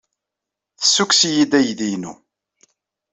Tessukkes-iyi-d 0.79 1.53
aydi-inu. 1.59 2.13